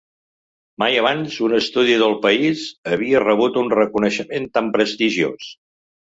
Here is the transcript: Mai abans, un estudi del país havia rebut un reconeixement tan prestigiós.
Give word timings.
Mai 0.83 0.95
abans, 0.99 1.33
un 1.47 1.51
estudi 1.57 1.97
del 2.03 2.15
país 2.23 2.63
havia 2.97 3.21
rebut 3.25 3.59
un 3.63 3.69
reconeixement 3.75 4.47
tan 4.57 4.71
prestigiós. 4.79 5.51